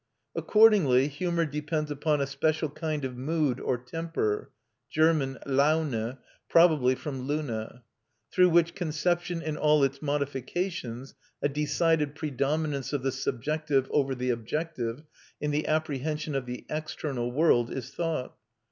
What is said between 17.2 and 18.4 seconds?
world, is thought.